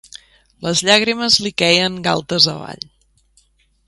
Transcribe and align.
Les 0.67 0.79
llàgrimes 0.87 1.37
li 1.43 1.51
queien 1.63 1.99
galtes 2.07 2.51
avall. 2.55 2.85